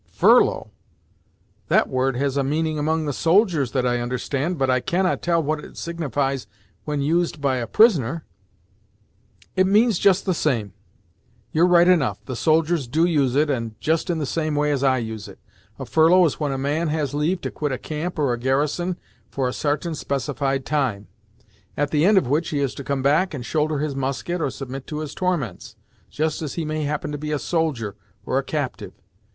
[0.09, 0.71] "Furlough!
[1.67, 5.43] That word has a meaning among the soldiers that I understand; but I cannot tell
[5.43, 6.47] what it signifies
[6.85, 8.25] when used by a prisoner."
[9.55, 10.73] "It means just the same.
[11.51, 14.81] You're right enough; the soldiers do use it, and just in the same way as
[14.83, 15.37] I use it.
[15.77, 18.97] A furlough is when a man has leave to quit a camp or a garrison
[19.29, 21.09] for a sartain specified time;
[21.77, 24.49] at the end of which he is to come back and shoulder his musket, or
[24.49, 25.75] submit to his torments,
[26.09, 27.95] just as he may happen to be a soldier,
[28.25, 28.93] or a captyve.